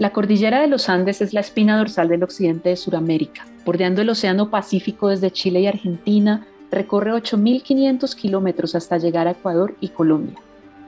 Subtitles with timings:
[0.00, 3.46] La cordillera de los Andes es la espina dorsal del occidente de Sudamérica.
[3.64, 9.76] Bordeando el Océano Pacífico desde Chile y Argentina, recorre 8.500 kilómetros hasta llegar a Ecuador
[9.80, 10.34] y Colombia.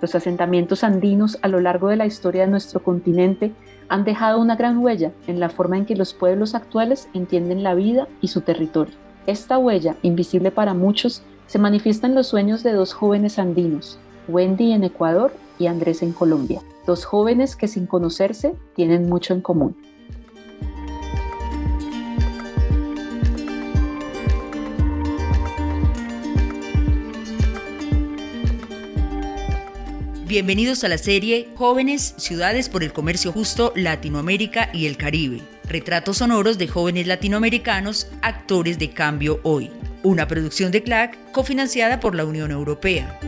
[0.02, 3.52] Los asentamientos andinos a lo largo de la historia de nuestro continente
[3.88, 7.76] han dejado una gran huella en la forma en que los pueblos actuales entienden la
[7.76, 8.94] vida y su territorio.
[9.28, 14.72] Esta huella, invisible para muchos, se manifiesta en los sueños de dos jóvenes andinos, Wendy
[14.72, 19.76] en Ecuador y Andrés en Colombia, dos jóvenes que sin conocerse tienen mucho en común.
[30.26, 35.40] Bienvenidos a la serie Jóvenes, Ciudades por el Comercio Justo, Latinoamérica y el Caribe.
[35.68, 39.70] Retratos sonoros de jóvenes latinoamericanos, actores de cambio hoy.
[40.02, 43.20] Una producción de CLAC cofinanciada por la Unión Europea.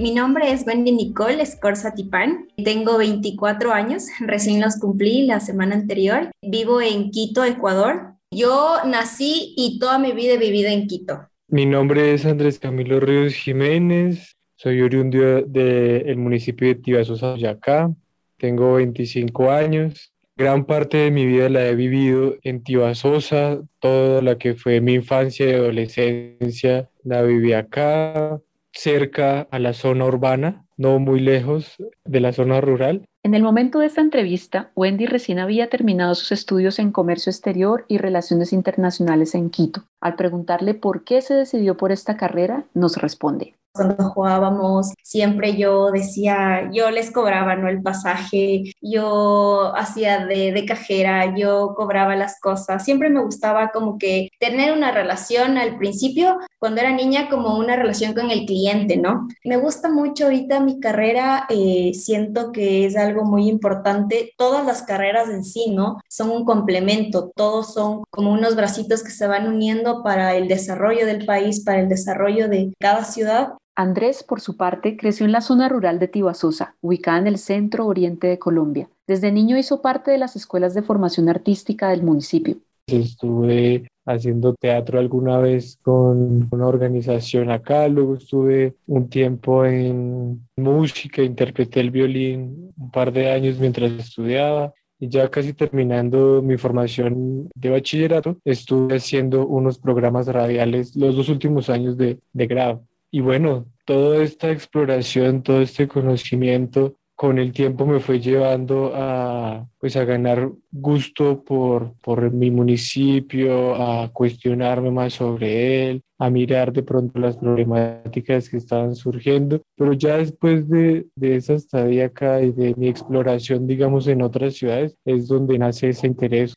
[0.00, 2.48] Mi nombre es Wendy Nicole Escorza Tipán.
[2.64, 6.30] Tengo 24 años, recién los cumplí la semana anterior.
[6.40, 8.14] Vivo en Quito, Ecuador.
[8.30, 11.28] Yo nací y toda mi vida he vivido en Quito.
[11.48, 14.38] Mi nombre es Andrés Camilo Ríos Jiménez.
[14.56, 17.92] Soy oriundo del municipio de Tibasosa, Boyacá.
[18.38, 20.14] Tengo 25 años.
[20.34, 23.60] Gran parte de mi vida la he vivido en Tibasosa.
[23.80, 28.40] Toda la que fue mi infancia y adolescencia la viví acá
[28.72, 33.04] cerca a la zona urbana, no muy lejos de la zona rural.
[33.22, 37.84] En el momento de esta entrevista, Wendy recién había terminado sus estudios en comercio exterior
[37.86, 39.84] y relaciones internacionales en Quito.
[40.00, 43.59] Al preguntarle por qué se decidió por esta carrera, nos responde.
[43.72, 47.68] Cuando jugábamos, siempre yo decía, yo les cobraba, ¿no?
[47.68, 52.84] El pasaje, yo hacía de, de, cajera, yo cobraba las cosas.
[52.84, 57.76] Siempre me gustaba como que tener una relación al principio, cuando era niña, como una
[57.76, 59.28] relación con el cliente, ¿no?
[59.44, 64.32] Me gusta mucho ahorita mi carrera, eh, siento que es algo muy importante.
[64.36, 65.98] Todas las carreras en sí, ¿no?
[66.08, 71.06] Son un complemento, todos son como unos bracitos que se van uniendo para el desarrollo
[71.06, 75.40] del país, para el desarrollo de cada ciudad Andrés, por su parte, creció en la
[75.40, 78.90] zona rural de Tibasosa, ubicada en el centro oriente de Colombia.
[79.06, 82.58] Desde niño hizo parte de las escuelas de formación artística del municipio.
[82.86, 91.22] Estuve haciendo teatro alguna vez con una organización acá, luego estuve un tiempo en música,
[91.22, 97.48] interpreté el violín un par de años mientras estudiaba y ya casi terminando mi formación
[97.54, 102.84] de bachillerato, estuve haciendo unos programas radiales los dos últimos años de, de grado.
[103.12, 109.68] Y bueno, toda esta exploración, todo este conocimiento con el tiempo me fue llevando a,
[109.78, 116.72] pues, a ganar gusto por, por mi municipio, a cuestionarme más sobre él, a mirar
[116.72, 119.60] de pronto las problemáticas que estaban surgiendo.
[119.76, 124.54] Pero ya después de, de esa estadía acá y de mi exploración, digamos, en otras
[124.54, 126.54] ciudades, es donde nace ese interés.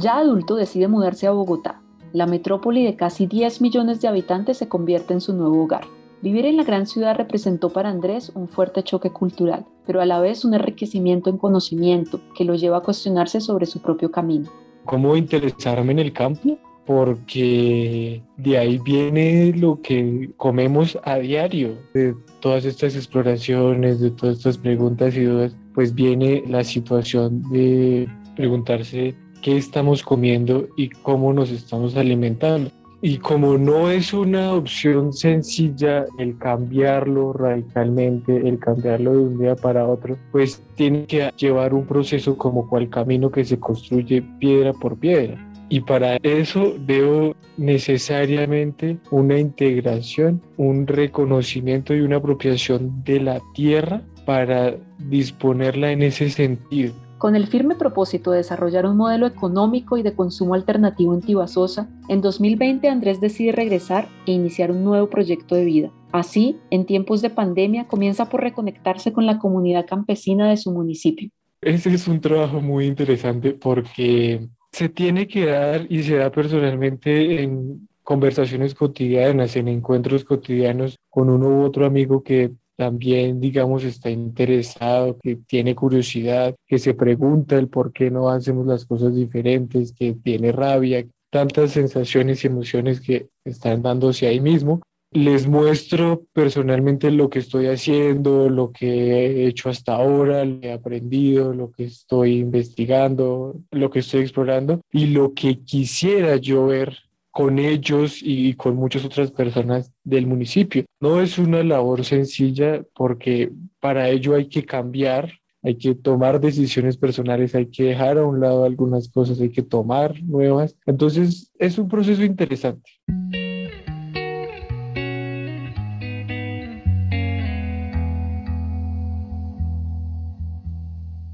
[0.00, 1.82] Ya adulto decide mudarse a Bogotá.
[2.14, 5.82] La metrópoli de casi 10 millones de habitantes se convierte en su nuevo hogar.
[6.22, 10.18] Vivir en la gran ciudad representó para Andrés un fuerte choque cultural, pero a la
[10.18, 14.48] vez un enriquecimiento en conocimiento que lo lleva a cuestionarse sobre su propio camino.
[14.86, 16.56] ¿Cómo interesarme en el campo?
[16.86, 24.38] Porque de ahí viene lo que comemos a diario, de todas estas exploraciones, de todas
[24.38, 31.32] estas preguntas y dudas, pues viene la situación de preguntarse qué estamos comiendo y cómo
[31.32, 32.70] nos estamos alimentando.
[33.02, 39.56] Y como no es una opción sencilla el cambiarlo radicalmente, el cambiarlo de un día
[39.56, 44.74] para otro, pues tiene que llevar un proceso como cual camino que se construye piedra
[44.74, 45.38] por piedra.
[45.70, 54.02] Y para eso veo necesariamente una integración, un reconocimiento y una apropiación de la tierra
[54.26, 60.02] para disponerla en ese sentido con el firme propósito de desarrollar un modelo económico y
[60.02, 65.54] de consumo alternativo en Tibasosa, en 2020 Andrés decide regresar e iniciar un nuevo proyecto
[65.54, 65.92] de vida.
[66.12, 71.28] Así, en tiempos de pandemia, comienza por reconectarse con la comunidad campesina de su municipio.
[71.60, 77.42] Ese es un trabajo muy interesante porque se tiene que dar y se da personalmente
[77.42, 84.08] en conversaciones cotidianas, en encuentros cotidianos con uno u otro amigo que también, digamos, está
[84.08, 89.92] interesado, que tiene curiosidad, que se pregunta el por qué no hacemos las cosas diferentes,
[89.92, 94.80] que tiene rabia, tantas sensaciones y emociones que están dándose ahí mismo.
[95.12, 100.68] les muestro personalmente lo que estoy haciendo, lo que he hecho hasta ahora, lo que
[100.68, 106.66] he aprendido, lo que estoy investigando, lo que estoy explorando y lo que quisiera yo
[106.66, 110.84] ver con ellos y con muchas otras personas del municipio.
[111.00, 115.32] No es una labor sencilla porque para ello hay que cambiar,
[115.62, 119.62] hay que tomar decisiones personales, hay que dejar a un lado algunas cosas, hay que
[119.62, 120.76] tomar nuevas.
[120.86, 122.90] Entonces es un proceso interesante.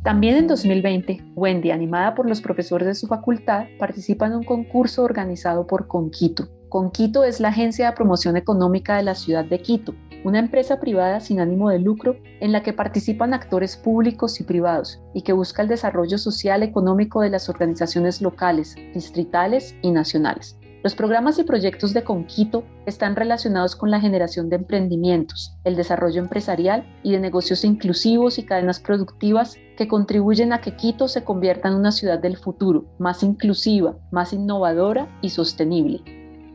[0.07, 5.03] También en 2020, Wendy, animada por los profesores de su facultad, participa en un concurso
[5.03, 6.47] organizado por Conquito.
[6.69, 11.19] Conquito es la agencia de promoción económica de la ciudad de Quito, una empresa privada
[11.19, 15.63] sin ánimo de lucro en la que participan actores públicos y privados y que busca
[15.63, 20.57] el desarrollo social económico de las organizaciones locales, distritales y nacionales.
[20.87, 26.21] Los programas y proyectos de Conquito están relacionados con la generación de emprendimientos, el desarrollo
[26.21, 31.67] empresarial y de negocios inclusivos y cadenas productivas que contribuyen a que Quito se convierta
[31.67, 36.05] en una ciudad del futuro, más inclusiva, más innovadora y sostenible.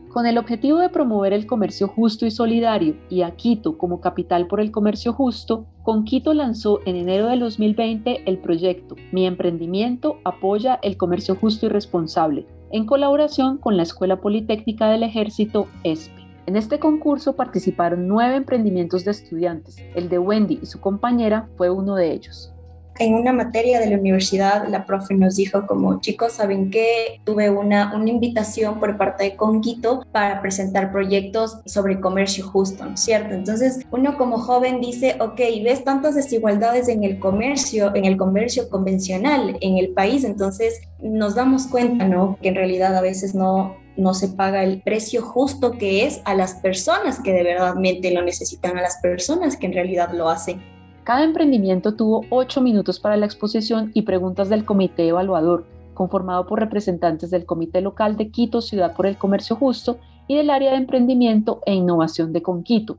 [0.08, 4.46] Con el objetivo de promover el comercio justo y solidario y a Quito como capital
[4.46, 10.78] por el comercio justo, Conquito lanzó en enero de 2020 el proyecto Mi emprendimiento apoya
[10.82, 16.22] el comercio justo y responsable, en colaboración con la Escuela Politécnica del Ejército ESPE.
[16.46, 19.76] En este concurso participaron nueve emprendimientos de estudiantes.
[19.94, 22.51] El de Wendy y su compañera fue uno de ellos
[22.98, 27.20] en una materia de la universidad, la profe nos dijo como, chicos, ¿saben qué?
[27.24, 32.94] Tuve una, una invitación por parte de Conquito para presentar proyectos sobre comercio justo, ¿no
[32.94, 33.34] es cierto?
[33.34, 38.68] Entonces, uno como joven dice, ok, ves tantas desigualdades en el comercio, en el comercio
[38.68, 39.12] convencional
[39.60, 42.38] en el país, entonces nos damos cuenta, ¿no?
[42.40, 46.34] Que en realidad a veces no, no se paga el precio justo que es a
[46.34, 50.62] las personas que de verdadmente lo necesitan, a las personas que en realidad lo hacen.
[51.04, 55.64] Cada emprendimiento tuvo ocho minutos para la exposición y preguntas del comité evaluador,
[55.94, 60.48] conformado por representantes del Comité Local de Quito Ciudad por el Comercio Justo y del
[60.48, 62.98] área de emprendimiento e innovación de Conquito.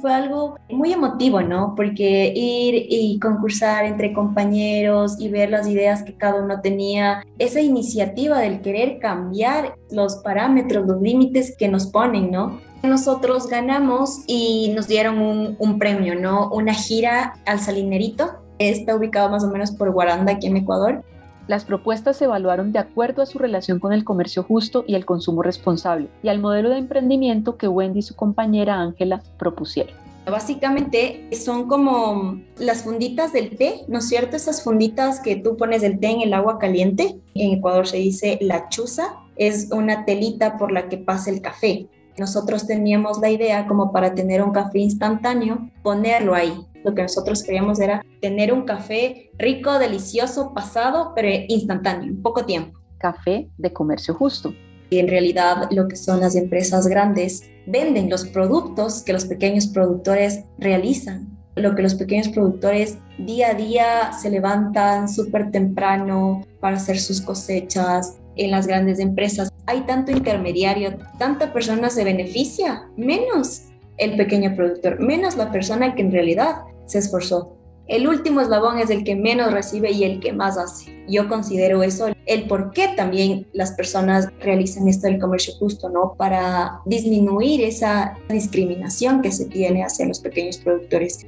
[0.00, 1.74] Fue algo muy emotivo, ¿no?
[1.76, 7.60] Porque ir y concursar entre compañeros y ver las ideas que cada uno tenía, esa
[7.60, 12.60] iniciativa del querer cambiar los parámetros, los límites que nos ponen, ¿no?
[12.82, 15.18] Nosotros ganamos y nos dieron
[15.58, 16.48] un, premio, ¿no?
[16.50, 18.42] Una gira al Salinerito.
[18.58, 21.04] Está ubicado más o menos por Guaranda, aquí en Ecuador.
[21.50, 25.04] Las propuestas se evaluaron de acuerdo a su relación con el comercio justo y el
[25.04, 29.92] consumo responsable y al modelo de emprendimiento que Wendy y su compañera Ángela propusieron.
[30.30, 34.36] Básicamente son como las funditas del té, ¿no es cierto?
[34.36, 37.18] Esas funditas que tú pones el té en el agua caliente.
[37.34, 41.88] En Ecuador se dice la chuza, es una telita por la que pasa el café.
[42.18, 46.66] Nosotros teníamos la idea como para tener un café instantáneo, ponerlo ahí.
[46.84, 52.44] Lo que nosotros queríamos era tener un café rico, delicioso, pasado, pero instantáneo, en poco
[52.44, 52.78] tiempo.
[52.98, 54.54] Café de comercio justo.
[54.88, 59.68] Y en realidad lo que son las empresas grandes venden los productos que los pequeños
[59.68, 61.28] productores realizan.
[61.54, 67.20] Lo que los pequeños productores día a día se levantan súper temprano para hacer sus
[67.20, 73.62] cosechas, en las grandes empresas hay tanto intermediario, tanta persona se beneficia, menos
[73.98, 77.56] el pequeño productor, menos la persona que en realidad se esforzó.
[77.86, 81.04] El último eslabón es el que menos recibe y el que más hace.
[81.08, 86.14] Yo considero eso el por qué también las personas realizan esto del comercio justo, ¿no?
[86.16, 91.26] Para disminuir esa discriminación que se tiene hacia los pequeños productores.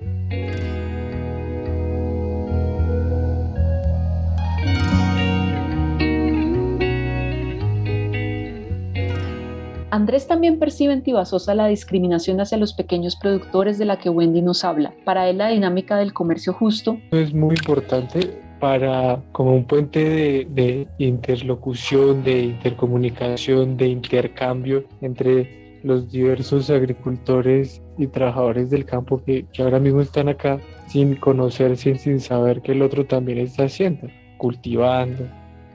[9.93, 14.41] Andrés también percibe en Tibasosa la discriminación hacia los pequeños productores de la que Wendy
[14.41, 14.95] nos habla.
[15.05, 20.89] Para él la dinámica del comercio justo es muy importante para como un puente de,
[20.97, 29.63] interlocución, de intercomunicación, de intercambio entre los diversos agricultores y trabajadores del campo que, que,
[29.63, 34.09] ahora mismo están acá sin conocerse, sin saber que el otro también está haciendo,
[34.39, 35.27] cultivando,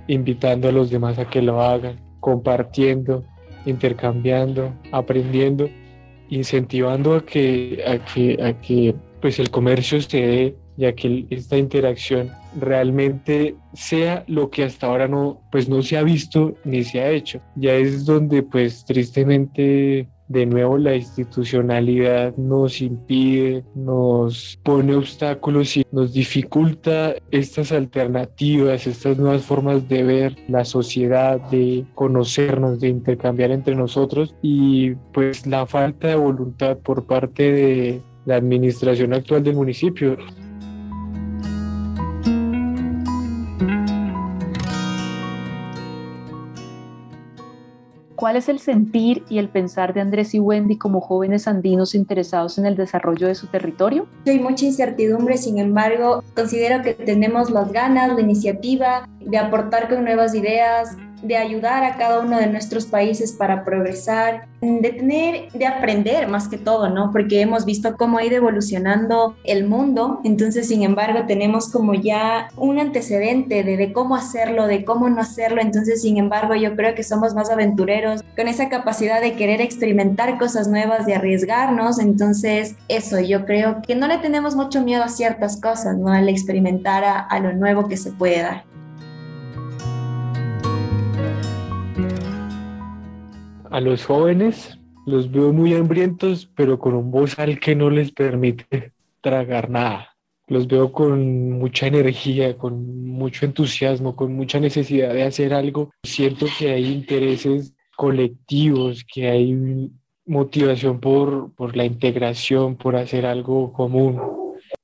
[0.07, 3.23] invitando a los demás a que lo hagan, compartiendo,
[3.67, 5.69] intercambiando, aprendiendo,
[6.29, 11.25] incentivando a que, a que, a que pues el comercio se dé y a que
[11.29, 16.83] esta interacción realmente sea lo que hasta ahora no, pues no se ha visto ni
[16.83, 17.41] se ha hecho.
[17.55, 25.85] Ya es donde pues tristemente de nuevo la institucionalidad nos impide, nos pone obstáculos y
[25.91, 33.51] nos dificulta estas alternativas, estas nuevas formas de ver la sociedad, de conocernos, de intercambiar
[33.51, 39.55] entre nosotros y pues la falta de voluntad por parte de la administración actual del
[39.55, 40.17] municipio.
[48.27, 52.57] ¿Cuál es el sentir y el pensar de Andrés y Wendy como jóvenes andinos interesados
[52.57, 54.05] en el desarrollo de su territorio?
[54.25, 60.03] Hay mucha incertidumbre, sin embargo, considero que tenemos las ganas, la iniciativa de aportar con
[60.03, 65.65] nuevas ideas, de ayudar a cada uno de nuestros países para progresar, de tener, de
[65.65, 67.11] aprender más que todo, ¿no?
[67.11, 72.49] Porque hemos visto cómo ha ido evolucionando el mundo, entonces, sin embargo, tenemos como ya
[72.55, 77.03] un antecedente de, cómo hacerlo, de cómo no hacerlo, entonces, sin embargo, yo creo que
[77.03, 83.19] somos más aventureros, con esa capacidad de querer experimentar cosas nuevas, de arriesgarnos, entonces, eso,
[83.19, 86.11] yo creo que no le tenemos mucho miedo a ciertas cosas, ¿no?
[86.11, 88.76] Al experimentar a, a lo nuevo que se puede dar.
[93.77, 98.91] A los jóvenes los veo muy hambrientos, pero con un bozal que no les permite
[99.21, 100.15] tragar nada.
[100.47, 105.91] Los veo con mucha energía, con mucho entusiasmo, con mucha necesidad de hacer algo.
[106.03, 109.91] Siento que hay intereses colectivos, que hay
[110.25, 114.19] motivación por, por la integración, por hacer algo común.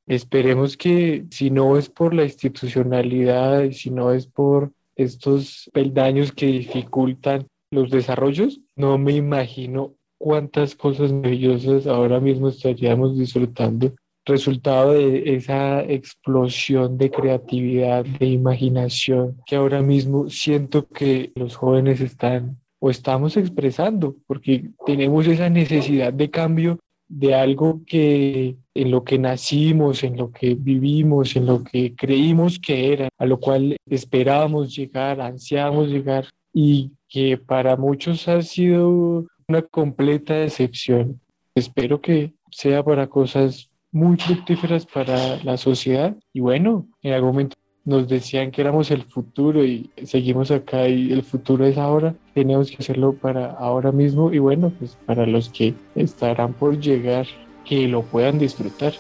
[0.06, 6.46] Esperemos que si no es por la institucionalidad, si no es por estos peldaños que
[6.46, 13.92] dificultan los desarrollos, no me imagino cuántas cosas maravillosas ahora mismo estaríamos disfrutando.
[14.26, 22.00] Resultado de esa explosión de creatividad, de imaginación que ahora mismo siento que los jóvenes
[22.00, 29.04] están o estamos expresando, porque tenemos esa necesidad de cambio de algo que en lo
[29.04, 33.76] que nacimos, en lo que vivimos, en lo que creímos que era, a lo cual
[33.86, 41.22] esperábamos llegar, ansiábamos llegar y que para muchos ha sido una completa decepción.
[41.54, 47.56] Espero que sea para cosas muy fructíferas para la sociedad y bueno, en algún momento
[47.86, 52.72] nos decían que éramos el futuro y seguimos acá y el futuro es ahora, tenemos
[52.72, 57.28] que hacerlo para ahora mismo y bueno, pues para los que estarán por llegar,
[57.64, 58.94] que lo puedan disfrutar.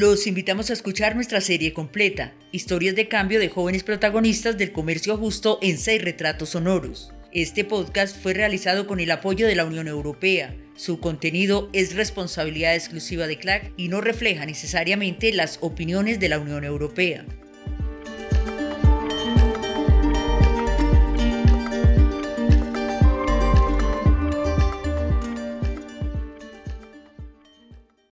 [0.00, 5.16] Los invitamos a escuchar nuestra serie completa, Historias de cambio de jóvenes protagonistas del comercio
[5.16, 7.12] justo en seis retratos sonoros.
[7.32, 10.54] Este podcast fue realizado con el apoyo de la Unión Europea.
[10.76, 16.38] Su contenido es responsabilidad exclusiva de CLAC y no refleja necesariamente las opiniones de la
[16.38, 17.26] Unión Europea.